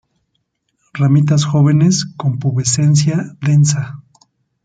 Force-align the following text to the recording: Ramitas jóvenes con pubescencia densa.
Ramitas 0.95 1.45
jóvenes 1.45 2.05
con 2.17 2.39
pubescencia 2.39 3.35
densa. 3.39 4.01